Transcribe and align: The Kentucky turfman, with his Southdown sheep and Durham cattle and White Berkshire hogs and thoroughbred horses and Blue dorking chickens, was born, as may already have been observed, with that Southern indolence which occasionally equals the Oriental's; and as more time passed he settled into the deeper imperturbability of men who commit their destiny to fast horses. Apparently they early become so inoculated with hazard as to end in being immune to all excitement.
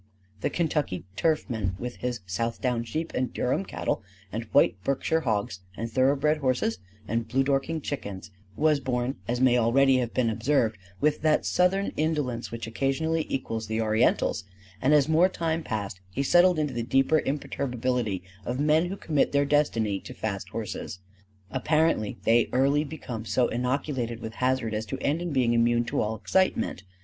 The 0.39 0.49
Kentucky 0.49 1.03
turfman, 1.15 1.75
with 1.77 1.97
his 1.97 2.21
Southdown 2.25 2.85
sheep 2.85 3.13
and 3.13 3.31
Durham 3.31 3.63
cattle 3.63 4.01
and 4.31 4.45
White 4.45 4.83
Berkshire 4.83 5.19
hogs 5.21 5.59
and 5.77 5.91
thoroughbred 5.91 6.37
horses 6.37 6.79
and 7.07 7.27
Blue 7.27 7.43
dorking 7.43 7.81
chickens, 7.81 8.31
was 8.57 8.79
born, 8.79 9.17
as 9.27 9.39
may 9.39 9.59
already 9.59 9.97
have 9.97 10.11
been 10.11 10.31
observed, 10.31 10.79
with 10.99 11.21
that 11.21 11.45
Southern 11.45 11.91
indolence 11.97 12.51
which 12.51 12.65
occasionally 12.65 13.27
equals 13.29 13.67
the 13.67 13.79
Oriental's; 13.79 14.43
and 14.81 14.95
as 14.95 15.07
more 15.07 15.29
time 15.29 15.61
passed 15.61 16.01
he 16.09 16.23
settled 16.23 16.57
into 16.57 16.73
the 16.73 16.81
deeper 16.81 17.19
imperturbability 17.19 18.23
of 18.43 18.59
men 18.59 18.87
who 18.87 18.97
commit 18.97 19.33
their 19.33 19.45
destiny 19.45 19.99
to 19.99 20.15
fast 20.15 20.49
horses. 20.49 20.97
Apparently 21.51 22.17
they 22.23 22.49
early 22.51 22.83
become 22.83 23.23
so 23.23 23.49
inoculated 23.49 24.19
with 24.19 24.33
hazard 24.41 24.73
as 24.73 24.87
to 24.87 24.97
end 24.97 25.21
in 25.21 25.31
being 25.31 25.53
immune 25.53 25.85
to 25.85 26.01
all 26.01 26.15
excitement. 26.15 26.81